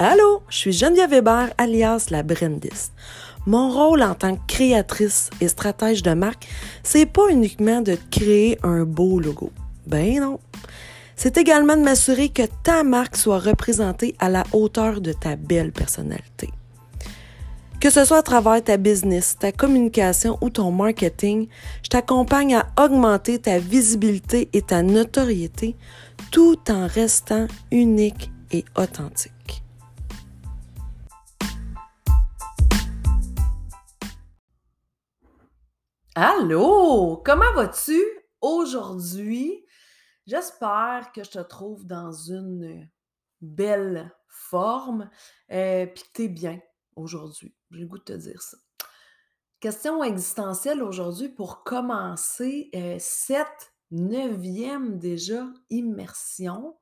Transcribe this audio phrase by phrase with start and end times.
[0.00, 2.92] Allô, je suis Geneviève Weber, alias la Brandiste.
[3.46, 6.46] Mon rôle en tant que créatrice et stratège de marque,
[6.84, 9.50] c'est pas uniquement de créer un beau logo.
[9.88, 10.38] Ben non.
[11.16, 15.72] C'est également de m'assurer que ta marque soit représentée à la hauteur de ta belle
[15.72, 16.48] personnalité.
[17.80, 21.48] Que ce soit à travers ta business, ta communication ou ton marketing,
[21.82, 25.74] je t'accompagne à augmenter ta visibilité et ta notoriété
[26.30, 29.64] tout en restant unique et authentique.
[36.20, 38.02] Allô, comment vas-tu
[38.40, 39.64] aujourd'hui?
[40.26, 42.90] J'espère que je te trouve dans une
[43.40, 45.10] belle forme
[45.48, 46.60] et euh, puis que tu es bien
[46.96, 47.54] aujourd'hui.
[47.70, 48.56] J'ai le goût de te dire ça.
[49.60, 56.76] Question existentielle aujourd'hui pour commencer euh, cette neuvième déjà immersion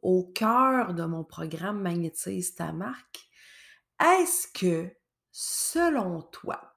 [0.00, 3.28] au cœur de mon programme Magnétise ta marque.
[4.00, 4.88] Est-ce que,
[5.32, 6.76] selon toi,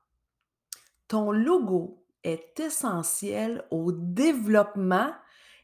[1.07, 5.13] ton logo est essentiel au développement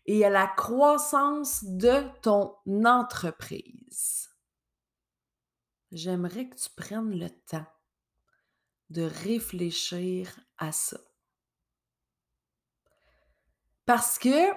[0.05, 4.29] et à la croissance de ton entreprise.
[5.91, 7.65] J'aimerais que tu prennes le temps
[8.89, 10.97] de réfléchir à ça.
[13.85, 14.51] Parce que,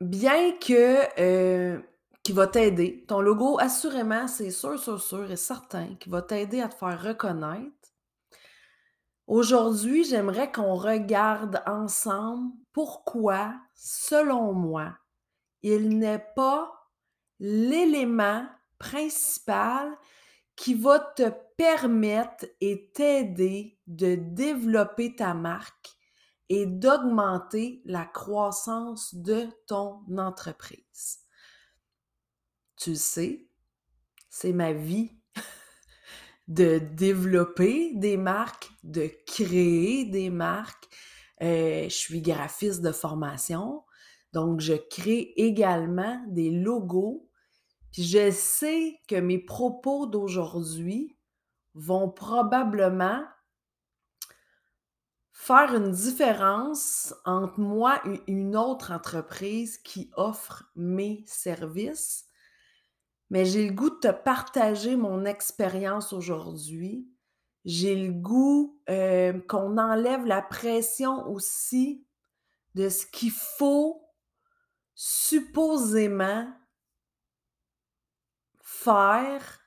[0.00, 1.80] bien que euh,
[2.22, 6.60] qui va t'aider, ton logo, assurément, c'est sûr, sûr, sûr et certain, qui va t'aider
[6.60, 7.72] à te faire reconnaître,
[9.28, 14.96] Aujourd'hui, j'aimerais qu'on regarde ensemble pourquoi, selon moi,
[15.60, 16.72] il n'est pas
[17.38, 19.94] l'élément principal
[20.56, 25.90] qui va te permettre et t'aider de développer ta marque
[26.48, 31.18] et d'augmenter la croissance de ton entreprise.
[32.76, 33.46] Tu sais,
[34.30, 35.17] c'est ma vie
[36.48, 40.88] de développer des marques, de créer des marques.
[41.42, 43.84] Euh, je suis graphiste de formation,
[44.32, 47.28] donc je crée également des logos.
[47.92, 51.16] Puis je sais que mes propos d'aujourd'hui
[51.74, 53.22] vont probablement
[55.32, 62.27] faire une différence entre moi et une autre entreprise qui offre mes services
[63.30, 67.08] mais j'ai le goût de te partager mon expérience aujourd'hui.
[67.64, 72.06] J'ai le goût euh, qu'on enlève la pression aussi
[72.74, 74.02] de ce qu'il faut
[74.94, 76.48] supposément
[78.62, 79.60] faire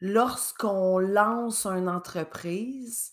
[0.00, 3.12] lorsqu'on lance une entreprise.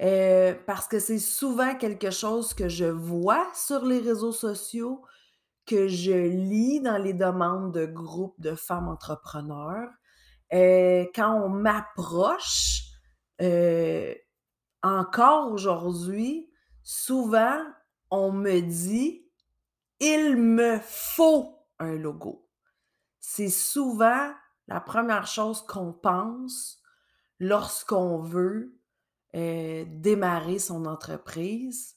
[0.00, 5.02] Euh, parce que c'est souvent quelque chose que je vois sur les réseaux sociaux,
[5.66, 9.90] que je lis dans les demandes de groupes de femmes entrepreneurs,
[10.52, 12.82] euh, quand on m'approche,
[13.40, 14.14] euh,
[14.82, 16.50] encore aujourd'hui,
[16.82, 17.64] souvent,
[18.10, 19.26] on me dit,
[20.00, 22.48] il me faut un logo.
[23.20, 24.32] C'est souvent
[24.66, 26.82] la première chose qu'on pense
[27.38, 28.76] lorsqu'on veut
[29.34, 31.96] euh, démarrer son entreprise.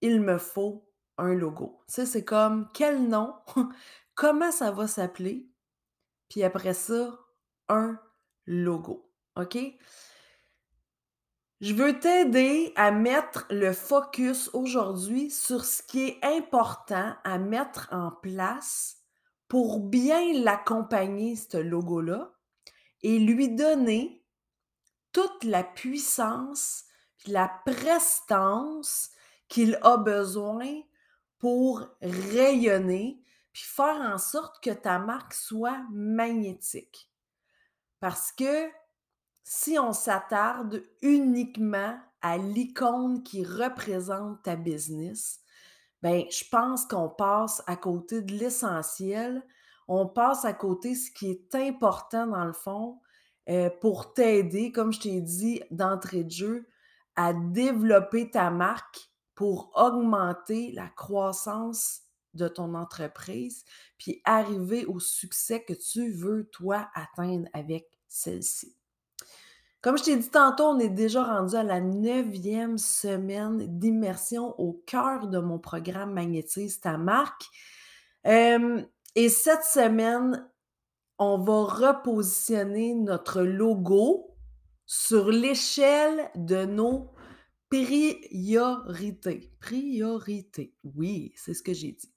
[0.00, 0.89] Il me faut
[1.28, 1.82] logo.
[1.86, 3.34] C'est comme quel nom,
[4.14, 5.48] comment ça va s'appeler,
[6.28, 7.18] puis après ça,
[7.68, 7.98] un
[8.46, 9.10] logo.
[9.36, 9.58] OK?
[11.60, 17.88] Je veux t'aider à mettre le focus aujourd'hui sur ce qui est important à mettre
[17.92, 18.96] en place
[19.46, 22.32] pour bien l'accompagner, ce logo-là,
[23.02, 24.24] et lui donner
[25.12, 26.84] toute la puissance,
[27.26, 29.10] la prestance
[29.48, 30.80] qu'il a besoin
[31.40, 33.20] pour rayonner,
[33.52, 37.10] puis faire en sorte que ta marque soit magnétique.
[37.98, 38.68] Parce que
[39.42, 45.40] si on s'attarde uniquement à l'icône qui représente ta business,
[46.02, 49.42] ben je pense qu'on passe à côté de l'essentiel,
[49.88, 53.00] on passe à côté de ce qui est important dans le fond
[53.48, 56.68] euh, pour t'aider, comme je t'ai dit d'entrée de jeu,
[57.16, 59.09] à développer ta marque
[59.40, 62.02] pour augmenter la croissance
[62.34, 63.64] de ton entreprise,
[63.96, 68.76] puis arriver au succès que tu veux, toi, atteindre avec celle-ci.
[69.80, 74.74] Comme je t'ai dit tantôt, on est déjà rendu à la neuvième semaine d'immersion au
[74.86, 77.46] cœur de mon programme Magnétise ta marque.
[78.26, 80.46] et cette semaine,
[81.16, 84.36] on va repositionner notre logo
[84.84, 87.10] sur l'échelle de nos
[87.70, 89.52] Priorité.
[89.60, 90.74] Priorité.
[90.82, 92.12] Oui, c'est ce que j'ai dit.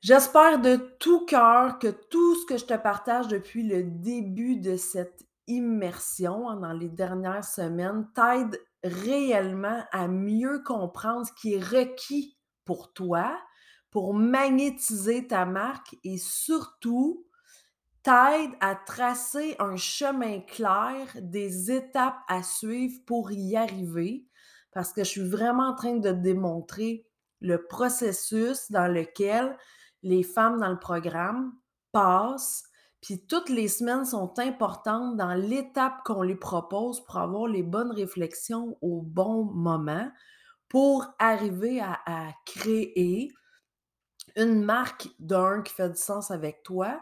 [0.00, 4.76] J'espère de tout cœur que tout ce que je te partage depuis le début de
[4.76, 12.38] cette immersion dans les dernières semaines t'aide réellement à mieux comprendre ce qui est requis
[12.64, 13.38] pour toi,
[13.90, 17.25] pour magnétiser ta marque et surtout
[18.06, 24.28] t'aide à tracer un chemin clair des étapes à suivre pour y arriver
[24.70, 27.04] parce que je suis vraiment en train de démontrer
[27.40, 29.58] le processus dans lequel
[30.04, 31.52] les femmes dans le programme
[31.90, 32.62] passent,
[33.00, 37.90] puis toutes les semaines sont importantes dans l'étape qu'on les propose pour avoir les bonnes
[37.90, 40.12] réflexions au bon moment
[40.68, 43.32] pour arriver à créer
[44.36, 47.00] une marque d'un qui fait du sens avec toi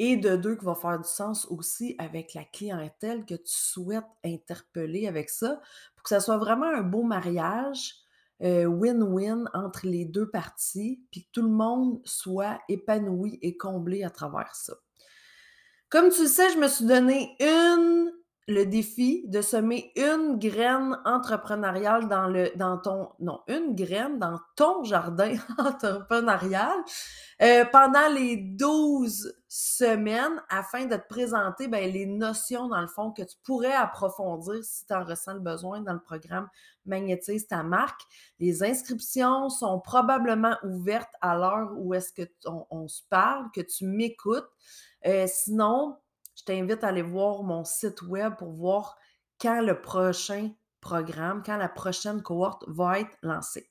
[0.00, 4.02] et de deux qui va faire du sens aussi avec la clientèle que tu souhaites
[4.24, 5.60] interpeller avec ça
[5.94, 7.96] pour que ça soit vraiment un beau mariage
[8.42, 14.02] euh, win-win entre les deux parties, puis que tout le monde soit épanoui et comblé
[14.02, 14.72] à travers ça.
[15.90, 18.10] Comme tu le sais, je me suis donné une
[18.48, 24.40] le défi de semer une graine entrepreneuriale dans le dans ton non une graine dans
[24.56, 26.76] ton jardin entrepreneurial
[27.42, 33.12] euh, pendant les 12 semaines afin de te présenter ben, les notions dans le fond
[33.12, 36.48] que tu pourrais approfondir si tu en ressens le besoin dans le programme
[36.86, 38.00] Magnétise ta marque.
[38.38, 42.28] Les inscriptions sont probablement ouvertes à l'heure où est-ce que
[42.70, 44.48] on, se parle, que tu m'écoutes.
[45.06, 45.96] Euh, sinon,
[46.40, 48.96] je t'invite à aller voir mon site web pour voir
[49.40, 50.50] quand le prochain
[50.80, 53.68] programme, quand la prochaine cohorte va être lancée.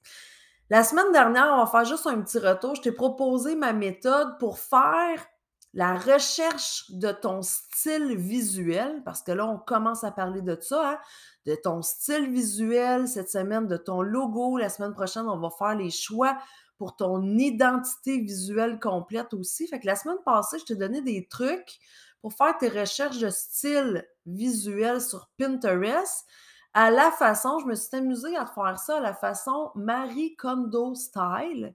[0.69, 2.75] La semaine dernière, on va faire juste un petit retour.
[2.75, 5.25] Je t'ai proposé ma méthode pour faire
[5.73, 10.91] la recherche de ton style visuel, parce que là, on commence à parler de ça,
[10.91, 10.99] hein,
[11.47, 14.57] de ton style visuel cette semaine, de ton logo.
[14.57, 16.37] La semaine prochaine, on va faire les choix
[16.77, 19.67] pour ton identité visuelle complète aussi.
[19.67, 21.79] Fait que la semaine passée, je t'ai donné des trucs
[22.21, 26.25] pour faire tes recherches de style visuel sur Pinterest
[26.73, 30.93] à la façon, je me suis amusée à faire ça à la façon Marie Kondo
[30.93, 31.73] style.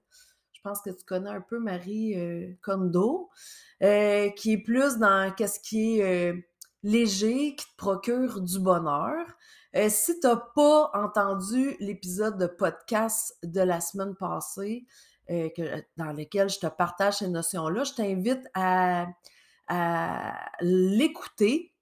[0.52, 3.28] Je pense que tu connais un peu Marie euh, Kondo,
[3.82, 6.40] euh, qui est plus dans qu'est-ce qui est euh,
[6.84, 9.26] léger, qui te procure du bonheur.
[9.88, 14.86] si tu n'as pas entendu l'épisode de podcast de la semaine passée,
[15.28, 19.06] dans lequel je te partage ces notions-là, je t'invite à,
[19.68, 21.72] à l'écouter.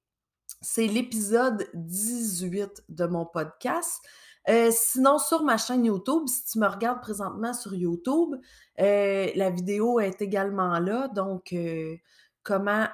[0.61, 4.01] C'est l'épisode 18 de mon podcast.
[4.49, 8.35] Euh, sinon, sur ma chaîne YouTube, si tu me regardes présentement sur YouTube,
[8.81, 11.09] euh, la vidéo est également là.
[11.09, 11.97] Donc, euh,
[12.43, 12.89] comment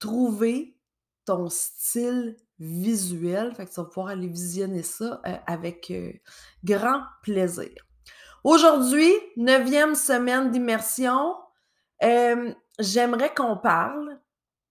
[0.00, 0.76] trouver
[1.24, 3.54] ton style visuel?
[3.54, 5.92] Fait que tu vas pouvoir aller visionner ça avec
[6.64, 7.70] grand plaisir.
[8.42, 11.36] Aujourd'hui, neuvième semaine d'immersion
[12.78, 14.18] j'aimerais qu'on parle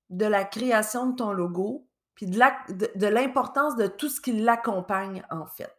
[0.09, 5.45] de la création de ton logo, puis de l'importance de, tout ce qui l'accompagne, en
[5.45, 5.75] fait.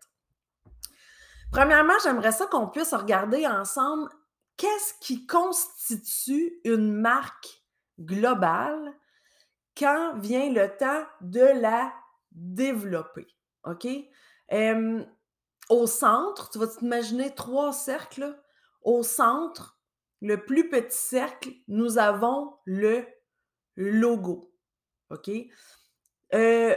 [1.52, 4.10] Premièrement, j'aimerais ça qu'on puisse regarder ensemble
[4.56, 7.62] qu'est-ce qui constitue une marque
[8.00, 8.92] globale
[9.76, 11.92] quand vient le temps de la
[12.32, 13.26] développer.
[13.64, 13.86] OK?
[15.70, 18.38] au centre, tu vas t'imaginer trois cercles.
[18.82, 19.73] Au centre,
[20.24, 23.04] le plus petit cercle, nous avons le
[23.76, 24.50] logo.
[25.10, 25.30] OK?
[26.32, 26.74] Euh,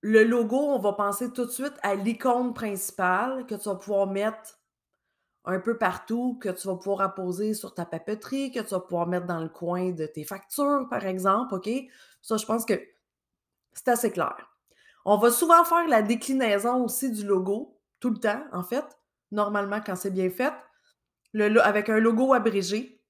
[0.00, 4.08] le logo, on va penser tout de suite à l'icône principale que tu vas pouvoir
[4.08, 4.58] mettre
[5.44, 9.06] un peu partout, que tu vas pouvoir apposer sur ta papeterie, que tu vas pouvoir
[9.06, 11.54] mettre dans le coin de tes factures, par exemple.
[11.54, 11.70] OK?
[12.22, 12.74] Ça, je pense que
[13.72, 14.36] c'est assez clair.
[15.04, 18.84] On va souvent faire la déclinaison aussi du logo, tout le temps, en fait,
[19.30, 20.52] normalement quand c'est bien fait
[21.62, 23.00] avec un logo abrégé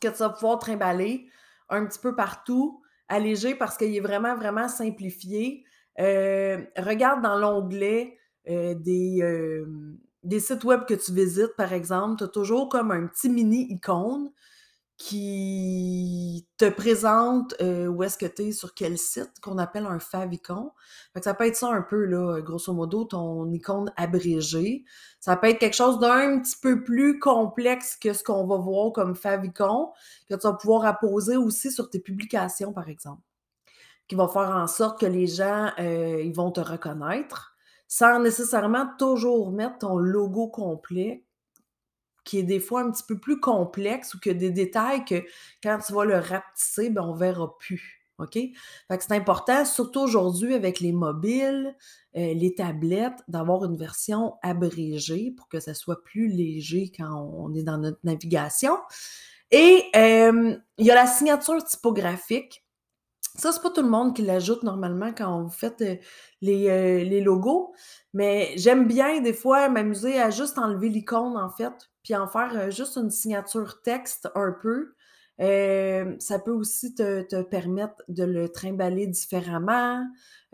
[0.00, 1.28] que tu vas pouvoir trimballer
[1.68, 5.64] un petit peu partout, allégé parce qu'il est vraiment, vraiment simplifié.
[5.98, 8.18] Euh, regarde dans l'onglet
[8.48, 9.66] euh, des, euh,
[10.22, 13.66] des sites web que tu visites, par exemple, tu as toujours comme un petit mini
[13.70, 14.30] icône
[14.98, 20.00] qui te présente euh, où est-ce que tu es, sur quel site, qu'on appelle un
[20.00, 20.72] favicon.
[21.22, 24.84] Ça peut être ça un peu, là, grosso modo, ton icône abrégé.
[25.20, 28.92] Ça peut être quelque chose d'un petit peu plus complexe que ce qu'on va voir
[28.92, 29.92] comme favicon,
[30.28, 33.22] que tu vas pouvoir apposer aussi sur tes publications, par exemple,
[34.08, 37.54] qui va faire en sorte que les gens, euh, ils vont te reconnaître,
[37.86, 41.24] sans nécessairement toujours mettre ton logo complet
[42.28, 45.24] qui est des fois un petit peu plus complexe ou que des détails que
[45.62, 48.04] quand tu vas le rapetisser, ben, on ne verra plus.
[48.18, 48.34] OK?
[48.34, 51.74] Que c'est important, surtout aujourd'hui avec les mobiles,
[52.16, 57.54] euh, les tablettes, d'avoir une version abrégée pour que ça soit plus léger quand on
[57.54, 58.76] est dans notre navigation.
[59.50, 62.62] Et il y a la signature typographique.
[63.38, 65.96] Ça, c'est pas tout le monde qui l'ajoute normalement quand vous faites euh,
[66.40, 67.72] les, euh, les, logos,
[68.12, 71.72] mais j'aime bien des fois m'amuser à juste enlever l'icône en fait,
[72.08, 74.94] puis en faire euh, juste une signature texte un peu.
[75.38, 80.04] ça peut aussi te, permettre de le trimballer différemment,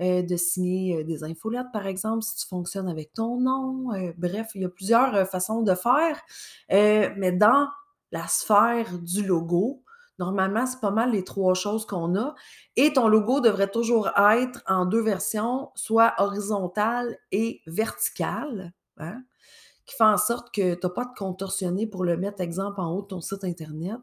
[0.01, 3.89] de signer des infolettes par exemple si tu fonctionnes avec ton nom.
[4.19, 6.21] bref, il y a plusieurs façons de faire,
[6.69, 7.69] mais dans
[8.13, 9.85] la sphère du logo,
[10.19, 12.35] Normalement, c'est pas mal les trois choses qu'on a.
[12.77, 19.23] Et ton logo devrait toujours être en deux versions, soit horizontale et verticale, hein,
[19.87, 22.93] qui fait en sorte que tu n'as pas de contorsionner pour le mettre, exemple, en
[22.93, 23.99] haut de ton site Internet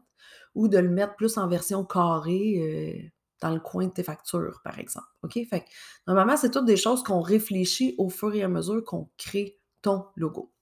[0.54, 3.08] ou de le mettre plus en version carrée euh,
[3.40, 5.06] dans le coin de tes factures, par exemple.
[5.22, 5.38] OK?
[5.48, 5.64] Fait
[6.06, 10.06] normalement, c'est toutes des choses qu'on réfléchit au fur et à mesure qu'on crée ton
[10.16, 10.52] logo.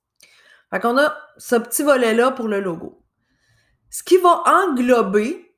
[0.70, 3.02] Fait qu'on a ce petit volet-là pour le logo.
[3.90, 5.56] Ce qui va englober,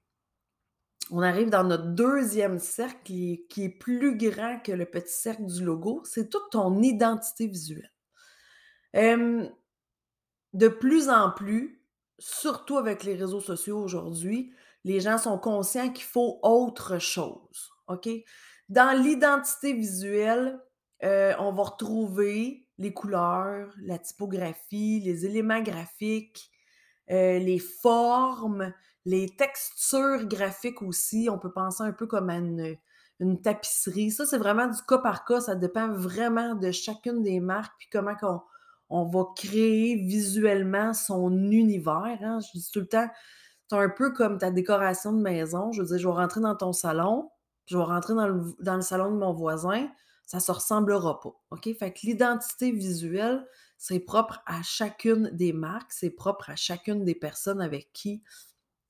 [1.10, 5.62] on arrive dans notre deuxième cercle qui est, plus grand que le petit cercle du
[5.62, 7.92] logo, c'est toute ton identité visuelle.
[8.94, 11.82] De plus en plus,
[12.18, 14.52] surtout avec les réseaux sociaux aujourd'hui,
[14.84, 17.72] les gens sont conscients qu'il faut autre chose.
[17.88, 18.08] OK?
[18.68, 20.60] Dans l'identité visuelle,
[21.04, 26.50] euh, on va retrouver les couleurs, la typographie, les éléments graphiques,
[27.10, 28.72] euh, les formes,
[29.04, 31.28] les textures graphiques aussi.
[31.30, 32.76] On peut penser un peu comme à une,
[33.42, 34.10] tapisserie.
[34.10, 35.40] Ça, c'est vraiment du cas par cas.
[35.40, 38.16] Ça dépend vraiment de chacune des marques, puis comment
[38.92, 42.18] on, va créer visuellement son univers.
[42.22, 42.38] Hein.
[42.40, 43.08] Je dis tout le temps,
[43.68, 45.72] c'est un peu comme ta décoration de maison.
[45.72, 47.30] Je veux dire, je vais rentrer dans ton salon,
[47.66, 49.88] je vais rentrer dans le, salon de mon voisin.
[50.26, 51.34] Ça ne se ressemblera pas.
[51.50, 51.68] OK?
[51.78, 53.46] Fait que l'identité visuelle,
[53.78, 58.22] c'est propre à chacune des marques, c'est propre à chacune des personnes avec qui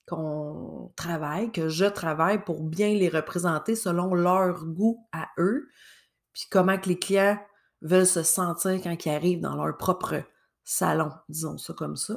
[0.06, 5.68] qu'on travaille, que je travaille pour bien les représenter selon leur goût à eux,
[6.32, 7.38] puis comment que les clients
[7.82, 10.22] veulent se sentir quand ils arrivent dans leur propre
[10.64, 12.16] salon, disons ça comme ça.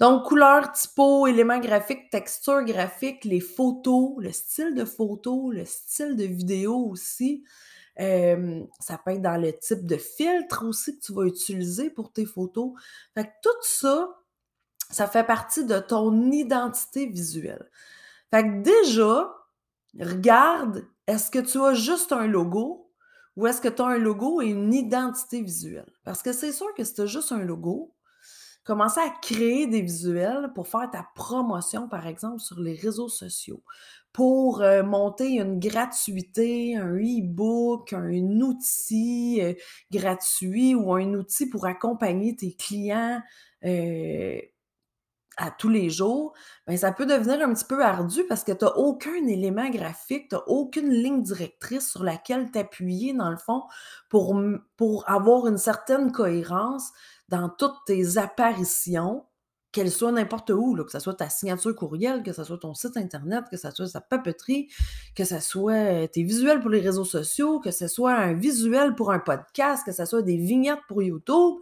[0.00, 6.16] Donc, couleur, typo, éléments graphiques, texture graphique, les photos, le style de photo, le style
[6.16, 7.44] de vidéo aussi
[7.96, 12.24] ça peut être dans le type de filtre aussi que tu vas utiliser pour tes
[12.24, 12.72] photos.
[13.14, 14.08] Fait que tout ça,
[14.90, 17.70] ça fait partie de ton identité visuelle.
[18.30, 19.34] Fait que déjà,
[19.98, 22.81] regarde, est-ce que tu as juste un logo?
[23.36, 25.90] Ou est-ce que tu as un logo et une identité visuelle?
[26.04, 27.94] Parce que c'est sûr que si tu juste un logo,
[28.64, 33.62] commencer à créer des visuels pour faire ta promotion, par exemple, sur les réseaux sociaux,
[34.12, 39.54] pour euh, monter une gratuité, un e-book, un outil euh,
[39.90, 43.22] gratuit ou un outil pour accompagner tes clients
[43.64, 44.38] euh,
[45.36, 46.32] à tous les jours,
[46.66, 50.28] bien, ça peut devenir un petit peu ardu parce que tu n'as aucun élément graphique,
[50.28, 53.62] tu n'as aucune ligne directrice sur laquelle t'appuyer, dans le fond,
[54.08, 56.90] pour, avoir une certaine cohérence
[57.28, 59.24] dans toutes tes apparitions
[59.72, 62.98] qu'elle soit n'importe où, que ce soit ta signature courriel, que ce soit ton site
[62.98, 64.68] Internet, que ce soit sa papeterie,
[65.16, 68.94] que ce soit euh, tes visuels pour les réseaux sociaux, que ce soit un visuel
[68.94, 71.54] pour un podcast, que ce soit des vignettes pour YouTube.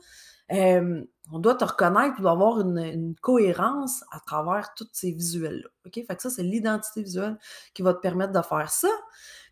[1.32, 5.68] On doit te reconnaître, tu dois avoir une, cohérence à travers tous ces visuels-là.
[5.86, 5.94] OK?
[5.94, 7.38] Fait que ça, c'est l'identité visuelle
[7.74, 8.88] qui va te permettre de faire ça.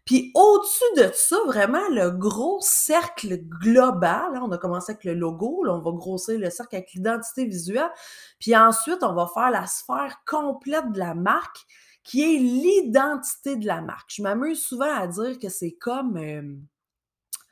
[0.05, 5.13] Puis au-dessus de ça, vraiment, le gros cercle global, hein, on a commencé avec le
[5.15, 7.91] logo, là, on va grossir le cercle avec l'identité visuelle,
[8.41, 11.59] puis ensuite, on va faire la sphère complète de la marque,
[12.05, 14.11] qui est l'identité de la marque.
[14.15, 16.57] Je m'amuse souvent à dire que c'est comme euh,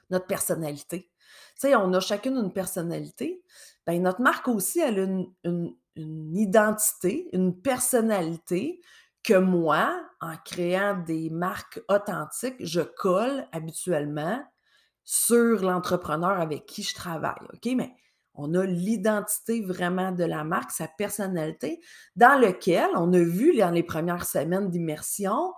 [0.08, 1.10] notre personnalité.
[1.56, 3.42] Tu sais, on a chacune une personnalité.
[3.86, 5.04] Bien, notre marque aussi, elle a
[5.44, 8.80] une identité, une personnalité,
[9.26, 14.40] que moi, en créant des marques authentiques, je colle habituellement
[15.02, 17.34] sur l'entrepreneur avec qui je travaille.
[17.52, 17.68] OK?
[17.76, 17.92] Mais
[18.34, 21.80] on a l'identité vraiment de la marque, sa personnalité,
[22.14, 25.52] dans lequel on a vu dans les premières semaines d'immersion,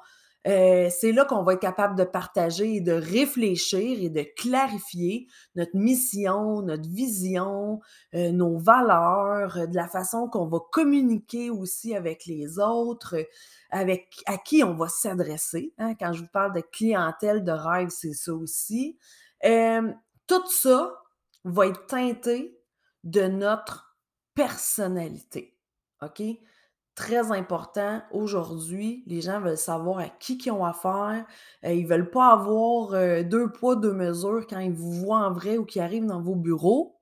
[0.47, 5.27] euh, c'est là qu'on va être capable de partager et de réfléchir et de clarifier
[5.57, 7.81] notre mission, notre vision,
[8.15, 13.17] euh, nos valeurs, euh, de la façon qu'on va communiquer aussi avec les autres,
[13.71, 15.75] avec à qui on va s'adresser.
[15.77, 15.95] Hein.
[15.97, 18.97] Quand je vous parle de clientèle de rêve, c'est ça aussi.
[19.43, 20.93] tout ça
[21.45, 22.59] va être teinté
[23.05, 23.97] de notre
[24.35, 25.57] personnalité.
[26.03, 26.23] OK?
[26.99, 29.05] Très important aujourd'hui.
[29.07, 31.25] Les gens veulent savoir à qui ils ont affaire.
[31.65, 35.33] Euh, ils veulent pas avoir, euh, deux poids, deux mesures quand ils vous voient en
[35.33, 37.01] vrai ou qu'ils arrivent dans vos bureaux.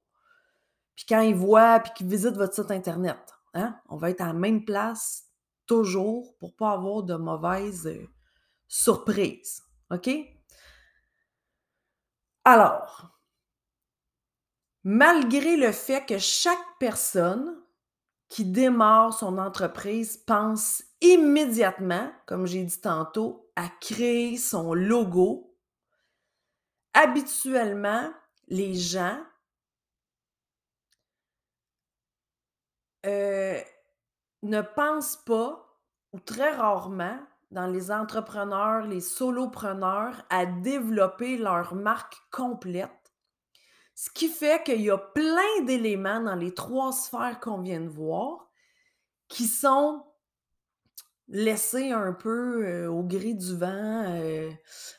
[0.97, 3.17] Puis quand ils voient puis qu'ils visitent votre site internet,
[3.55, 3.75] hein?
[3.88, 5.25] On va être à la même place
[5.67, 8.07] toujours pour pas avoir de mauvaises, euh,
[8.69, 9.62] surprises.
[9.91, 10.11] OK?
[12.45, 13.17] Alors
[14.85, 17.57] malgré le fait que chaque personne
[18.28, 25.54] qui démarre son entreprise pense immédiatement, comme j'ai dit tantôt, à créer son logo,
[26.95, 28.11] habituellement,
[28.49, 29.18] les gens
[33.04, 33.61] euh,
[34.42, 35.78] ne pensent pas,
[36.12, 37.18] ou très rarement,
[37.52, 43.06] dans les entrepreneurs, les solopreneurs, à développer leur marque complète
[43.97, 47.88] ce qui fait qu'il y a plein d'éléments dans les trois sphères qu'on vient de
[47.88, 48.50] voir
[49.26, 50.05] qui sont
[51.29, 54.50] laissés un peu euh, au gris du vent, euh,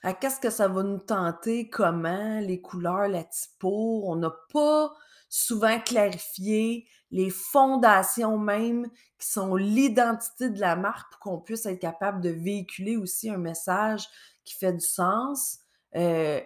[0.01, 4.01] à qu'est-ce que ça va nous tenter, comment, les couleurs, la typo.
[4.08, 4.92] On n'a pas
[5.30, 8.89] souvent clarifié les fondations même
[9.20, 13.38] qui sont l'identité de la marque pour qu'on puisse être capable de véhiculer aussi un
[13.38, 14.08] message
[14.44, 15.60] qui fait du sens
[15.96, 16.42] euh,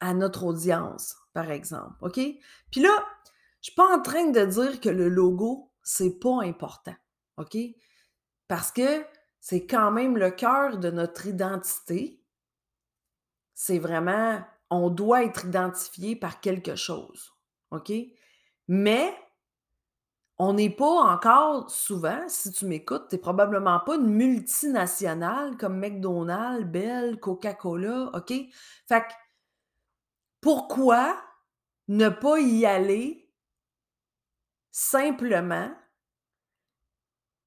[0.00, 1.92] à notre audience par exemple.
[2.00, 2.18] OK?
[2.70, 3.06] Puis là,
[3.60, 6.94] je suis pas en train de dire que le logo, c'est pas important.
[7.36, 7.56] OK?
[8.48, 9.04] Parce que
[9.40, 12.22] c'est quand même le cœur de notre identité.
[13.52, 17.32] C'est vraiment, on doit être identifié par quelque chose.
[17.70, 17.92] OK?
[18.68, 19.14] Mais
[20.38, 25.78] on n'est pas encore souvent, si tu m'écoutes, tu n'es probablement pas une multinationale comme
[25.78, 28.32] McDonald's, Bell, Coca-Cola, OK?
[28.88, 29.12] Fait que
[30.44, 31.18] pourquoi
[31.88, 33.32] ne pas y aller
[34.70, 35.74] simplement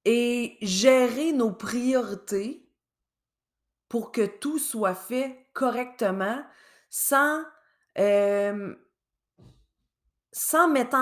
[0.03, 2.67] et gérer nos priorités
[3.87, 6.43] pour que tout soit fait correctement
[6.89, 7.43] sans,
[10.31, 10.95] sans mettre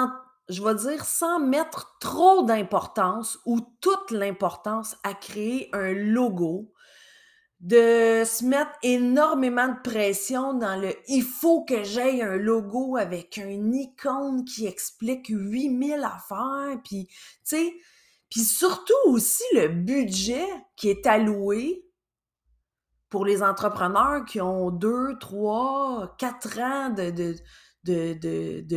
[1.39, 6.73] mettre trop d'importance ou toute l'importance à créer un logo,
[7.61, 13.37] de se mettre énormément de pression dans le il faut que j'aie un logo avec
[13.37, 17.13] un icône qui explique 8000 affaires puis tu
[17.43, 17.73] sais
[18.43, 21.85] surtout aussi le budget qui est alloué
[23.09, 27.35] pour les entrepreneurs qui ont deux, trois, quatre ans de,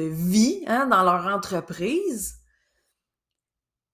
[0.08, 2.36] vie hein, dans leur entreprise.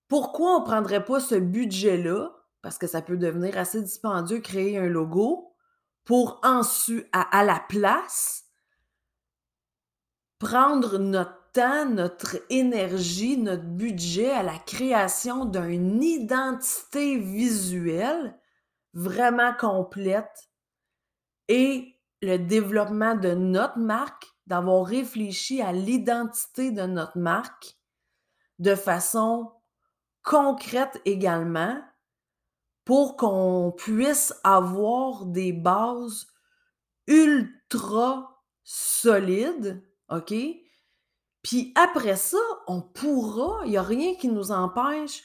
[0.08, 2.30] Pourquoi on ne prendrait pas ce budget-là
[2.64, 5.52] parce que ça peut devenir assez dispendieux créer un logo
[6.04, 8.46] pour ensuite, à, la place,
[10.38, 18.34] prendre notre temps, notre énergie, notre budget à la création d'une identité visuelle
[18.94, 20.48] vraiment complète
[21.48, 27.76] et le développement de notre marque, d'avoir réfléchi à l'identité de notre marque
[28.58, 29.52] de façon
[30.22, 31.78] concrète également
[32.84, 36.26] pour qu'on puisse avoir des bases
[37.06, 40.34] ultra solides, OK?
[41.42, 45.22] Puis après ça, on pourra, il n'y a rien qui nous empêche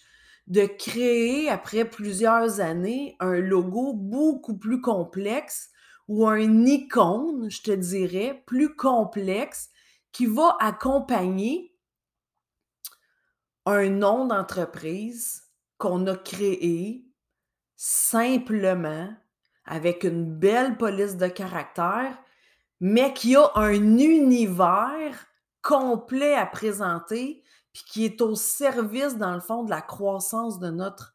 [0.48, 5.70] de créer, après plusieurs années, un logo beaucoup plus complexe
[6.08, 9.70] ou un icône, je te dirais, plus complexe
[10.12, 11.78] qui va accompagner
[13.66, 15.44] un nom d'entreprise
[15.78, 17.06] qu'on a créé,
[17.82, 19.08] simplement,
[19.64, 22.18] avec une belle police de caractère,
[22.82, 25.28] mais qui a un univers
[25.62, 30.70] complet à présenter, puis qui est au service, dans le fond, de la croissance de
[30.70, 31.14] notre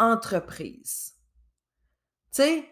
[0.00, 1.14] entreprise.
[2.32, 2.68] Tu sais,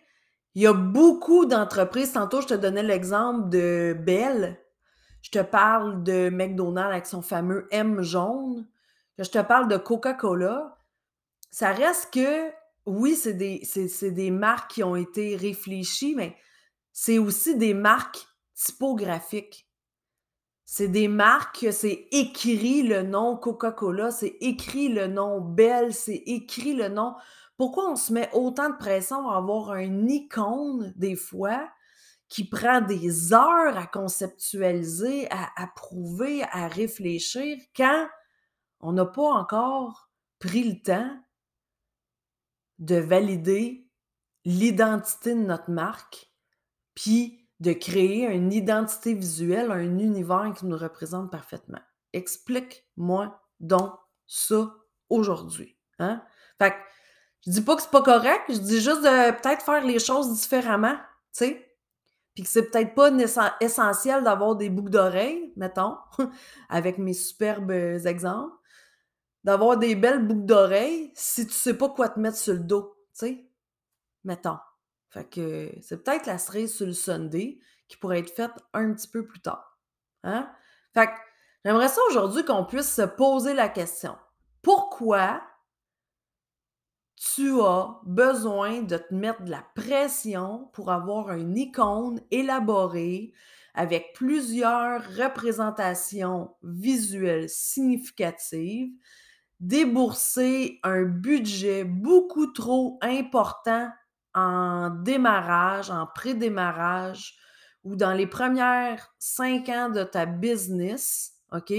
[0.56, 2.14] il y a beaucoup d'entreprises.
[2.14, 4.58] Tantôt, je te donnais l'exemple de Bell.
[5.22, 8.66] Je te parle de McDonald's avec son fameux M jaune.
[9.18, 10.78] Je te parle de Coca-Cola.
[11.52, 16.36] Ça reste que oui, c'est des, marques qui ont été réfléchies, mais
[16.92, 19.68] c'est aussi des marques typographiques.
[20.64, 26.74] C'est des marques, c'est écrit le nom Coca-Cola, c'est écrit le nom Bell, c'est écrit
[26.74, 27.14] le nom.
[27.56, 31.68] Pourquoi on se met autant de pression à avoir un icône des fois
[32.28, 38.06] qui prend des heures à conceptualiser, à approuver, à réfléchir quand
[38.78, 41.10] on n'a pas encore pris le temps
[42.80, 43.88] de valider
[44.44, 46.32] l'identité de notre marque,
[46.94, 51.80] puis de créer une identité visuelle, un univers qui nous représente parfaitement.
[52.12, 53.92] Explique-moi donc
[54.26, 54.74] ça
[55.10, 55.76] aujourd'hui.
[55.98, 56.22] Hein?
[56.58, 56.76] Fait que
[57.46, 60.32] je dis pas que c'est pas correct, je dis juste de peut-être faire les choses
[60.40, 60.94] différemment,
[61.32, 61.66] tu sais?
[62.34, 63.10] Puis que c'est peut-être pas
[63.60, 65.96] essentiel d'avoir des boucles d'oreilles, mettons,
[66.68, 68.54] avec mes superbes exemples,
[69.44, 72.94] d'avoir des belles boucles d'oreilles si tu sais pas quoi te mettre sur le dos,
[73.12, 73.50] tu sais,
[74.24, 74.58] mettons.
[75.10, 79.08] Fait que c'est peut-être la cerise sur le Sunday qui pourrait être faite un petit
[79.08, 79.78] peu plus tard.
[80.22, 80.50] Hein?
[80.94, 81.12] Fait que
[81.64, 84.16] j'aimerais ça aujourd'hui qu'on puisse se poser la question.
[84.62, 85.42] Pourquoi
[87.16, 93.32] tu as besoin de te mettre de la pression pour avoir une icône élaborée
[93.74, 98.90] avec plusieurs représentations visuelles significatives,
[99.60, 103.90] débourser un budget beaucoup trop important
[104.34, 107.36] en démarrage, en pré-démarrage
[107.84, 111.72] ou dans les premières cinq ans de ta business, OK?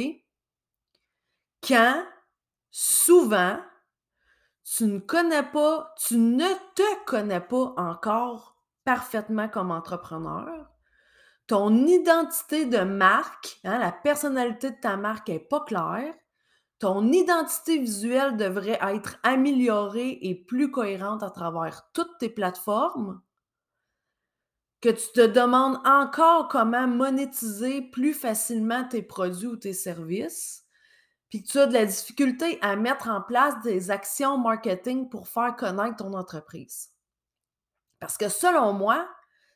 [1.67, 2.03] Quand
[2.69, 3.59] souvent
[4.63, 10.69] tu ne connais pas, tu ne te connais pas encore parfaitement comme entrepreneur,
[11.47, 16.13] ton identité de marque, hein, la personnalité de ta marque n'est pas claire,
[16.81, 23.21] ton identité visuelle devrait être améliorée et plus cohérente à travers toutes tes plateformes,
[24.81, 30.65] que tu te demandes encore comment monétiser plus facilement tes produits ou tes services,
[31.29, 35.27] puis que tu as de la difficulté à mettre en place des actions marketing pour
[35.27, 36.89] faire connaître ton entreprise.
[37.99, 39.07] Parce que selon moi,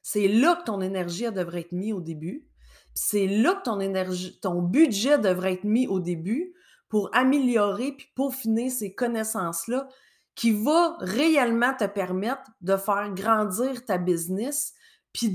[0.04, 2.48] c'est là que ton énergie devrait être mise au début.
[2.94, 6.54] C'est là que ton énergie, ton budget devrait être mis au début
[6.90, 9.88] pour améliorer puis peaufiner ces connaissances-là
[10.36, 14.74] qui va réellement te permettre de faire grandir ta business
[15.14, 15.34] puis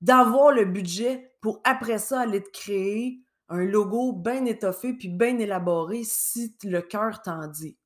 [0.00, 5.38] d'avoir le budget pour après ça aller te créer un logo bien étoffé puis bien
[5.38, 7.76] élaboré si le cœur t'en dit?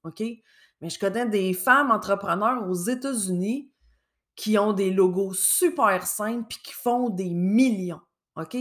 [0.81, 3.73] Mais je connais des femmes entrepreneurs aux États-Unis
[4.35, 8.03] qui ont des logos super simples puis qui font des millions,
[8.37, 8.57] OK?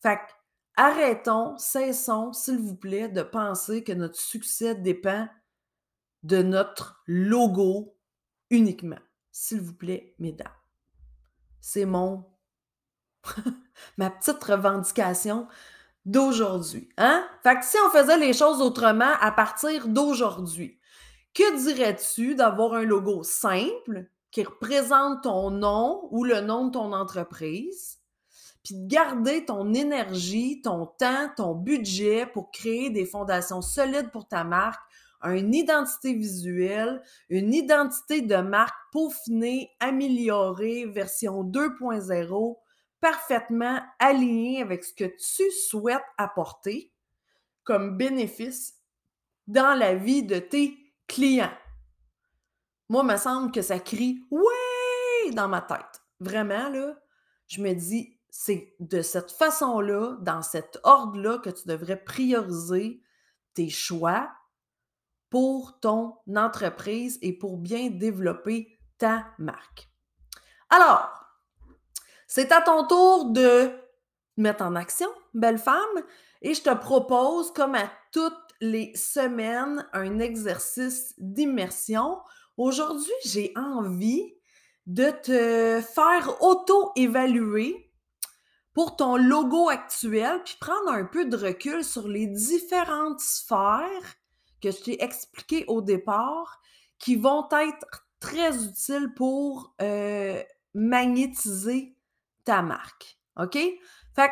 [0.00, 0.32] Fait que
[0.76, 5.28] arrêtons, cessons, s'il vous plaît, de penser que notre succès dépend
[6.22, 7.96] de notre logo
[8.50, 8.98] uniquement.
[9.32, 10.48] S'il vous plaît, mesdames.
[11.60, 12.24] C'est mon
[13.98, 15.48] ma petite revendication
[16.04, 16.88] d'aujourd'hui.
[16.96, 17.26] Hein?
[17.42, 20.78] Fait que si on faisait les choses autrement à partir d'aujourd'hui,
[21.34, 26.92] que dirais-tu d'avoir un logo simple qui représente ton nom ou le nom de ton
[26.92, 27.98] entreprise,
[28.66, 34.26] puis de garder ton énergie, ton temps, ton budget pour créer des fondations solides pour
[34.26, 34.82] ta marque,
[35.22, 42.56] une identité visuelle, une identité de marque peaufinée, améliorée, version 2.0,
[43.00, 46.92] parfaitement alignée avec ce que tu souhaites apporter
[47.62, 48.74] comme bénéfice
[49.46, 50.76] dans la vie de tes
[51.06, 51.56] clients.
[52.88, 56.02] Moi, il me semble que ça crie «Ouais!» dans ma tête.
[56.18, 56.96] Vraiment, là,
[57.46, 63.00] je me dis, c'est de cette façon-là, dans cet ordre-là, que tu devrais prioriser
[63.54, 64.30] tes choix
[65.30, 69.88] pour ton entreprise et pour bien développer ta marque.
[70.68, 71.10] Alors,
[72.26, 73.70] c'est à ton tour de
[74.36, 76.02] mettre en action, belle femme,
[76.42, 82.18] et je te propose, comme à toutes les semaines, un exercice d'immersion.
[82.58, 84.34] Aujourd'hui, j'ai envie
[84.84, 87.85] de te faire auto-évaluer
[88.76, 94.16] pour ton logo actuel, puis prendre un peu de recul sur les différentes sphères
[94.62, 96.60] que je t'ai expliquées au départ
[96.98, 100.42] qui vont être très utiles pour euh,
[100.74, 101.96] magnétiser
[102.44, 103.18] ta marque.
[103.40, 103.56] OK?
[104.14, 104.30] Fait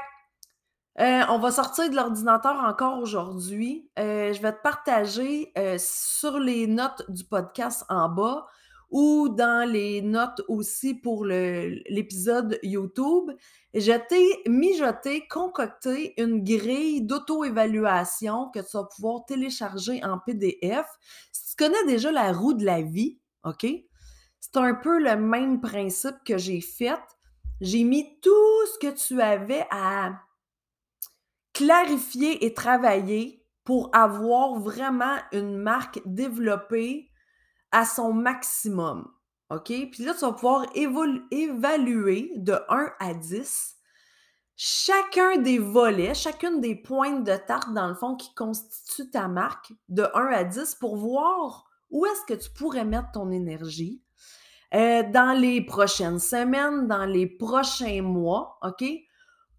[1.01, 3.89] euh, on va sortir de l'ordinateur encore aujourd'hui.
[3.99, 8.47] Euh, je vais te partager sur les notes du podcast en bas
[8.91, 13.31] ou dans les notes aussi pour l'épisode YouTube,
[13.75, 20.87] je t'ai mijoté, concocté une grille d'auto-évaluation que tu vas pouvoir télécharger en PDF.
[21.33, 23.67] Si tu connais déjà la roue de la vie, OK?
[24.41, 27.01] C'est un peu le même principe que j'ai fait.
[27.61, 30.13] J'ai mis tout ce que tu avais à
[31.53, 37.11] clarifier et travailler pour avoir vraiment une marque développée
[37.75, 39.11] à son maximum.
[39.51, 39.67] OK?
[39.67, 43.75] Puis là, tu vas pouvoir évaluer de 1 à 10
[44.57, 49.73] chacun des volets, chacune des pointes de tarte, dans le fond, qui constituent ta marque
[49.89, 54.03] de 1 à 10 pour voir où est-ce que tu pourrais mettre ton énergie
[54.75, 58.85] euh, dans les prochaines semaines, dans les prochains mois, OK?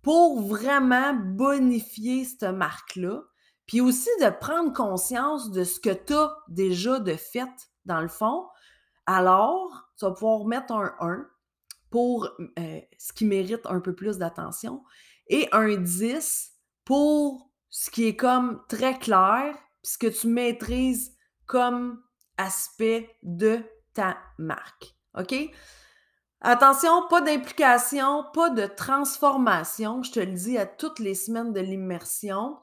[0.02, 3.24] Pour vraiment bonifier cette marque-là.
[3.66, 7.50] Puis aussi de prendre conscience de ce que tu as déjà de fait
[7.86, 8.48] dans le fond,
[9.06, 11.28] alors tu vas pouvoir mettre un 1
[11.90, 14.84] pour euh, ce qui mérite un peu plus d'attention
[15.28, 16.52] et un 10
[16.84, 22.02] pour ce qui est comme très clair, ce que tu maîtrises comme
[22.38, 23.62] aspect de
[23.94, 24.96] ta marque.
[25.18, 25.36] OK?
[26.42, 30.04] Attention, pas d'implication, pas de transformation.
[30.04, 32.58] Je te le dis à toutes les semaines de l'immersion.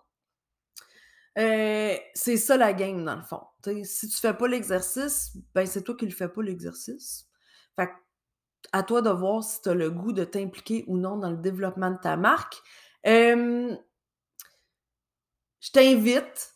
[1.38, 3.42] Euh, c'est ça la game, dans le fond.
[3.84, 7.28] si tu fais pas l'exercice, ben c'est toi qui le fais pas l'exercice.
[7.76, 7.90] Fait
[8.72, 11.36] à toi de voir si tu as le goût de t'impliquer ou non dans le
[11.36, 12.62] développement de ta marque.
[13.04, 13.76] je
[15.72, 16.52] t'invite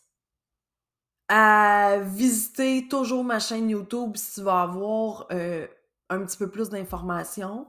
[1.29, 5.67] à visiter toujours ma chaîne YouTube si tu vas avoir euh,
[6.09, 7.67] un petit peu plus d'informations.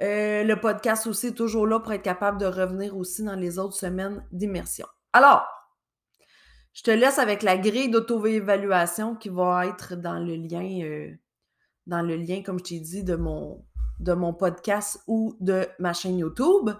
[0.00, 3.58] Euh, le podcast aussi est toujours là pour être capable de revenir aussi dans les
[3.58, 4.86] autres semaines d'immersion.
[5.12, 5.44] Alors,
[6.78, 11.10] je te laisse avec la grille d'auto-évaluation qui va être dans le lien, euh,
[11.88, 13.64] dans le lien, comme je t'ai dit, de mon,
[14.34, 16.70] podcast ou de ma chaîne YouTube.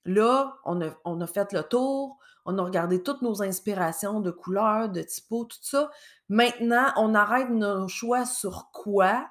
[0.05, 4.31] là, on a, on a fait le tour, on a regardé toutes nos inspirations de
[4.31, 5.91] couleurs, de typos, tout ça.
[6.29, 9.27] Maintenant, on arrête nos choix sur quoi,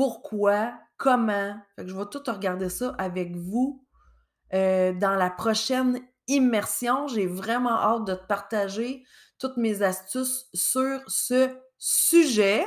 [0.00, 1.54] pourquoi, comment.
[1.76, 3.84] Je vais tout regarder ça avec vous
[4.54, 7.06] euh, dans la prochaine immersion.
[7.06, 9.04] J'ai vraiment hâte de te partager
[9.38, 12.66] toutes mes astuces sur ce sujet.